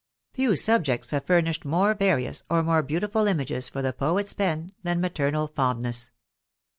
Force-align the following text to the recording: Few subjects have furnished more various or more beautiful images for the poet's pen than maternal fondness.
Few 0.33 0.55
subjects 0.55 1.11
have 1.11 1.25
furnished 1.27 1.63
more 1.63 1.93
various 1.93 2.41
or 2.49 2.63
more 2.63 2.81
beautiful 2.81 3.27
images 3.27 3.69
for 3.69 3.83
the 3.83 3.93
poet's 3.93 4.33
pen 4.33 4.71
than 4.81 4.99
maternal 4.99 5.45
fondness. 5.47 6.09